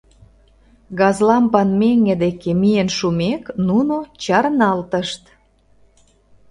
Газлампан 0.99 1.69
меҥге 1.79 2.15
деке 2.23 2.49
миен 2.61 2.89
шумек, 2.97 3.43
нуно 3.67 3.95
чарналтышт. 4.23 5.23